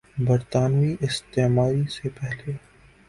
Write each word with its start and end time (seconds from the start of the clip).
برطانوی 0.19 0.95
استعماری 1.01 1.83
سے 1.91 2.09
پہلے 2.09 2.51